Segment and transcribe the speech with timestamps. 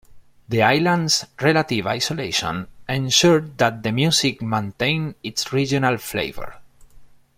[0.49, 6.59] The island's relative isolation ensured that the music maintained its regional flavor.